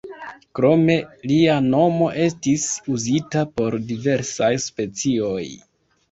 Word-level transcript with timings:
Krome 0.59 0.93
lia 1.31 1.57
nomo 1.65 2.07
estis 2.23 2.63
uzita 2.93 3.43
por 3.61 3.77
diversaj 3.91 4.49
specioj. 4.65 5.43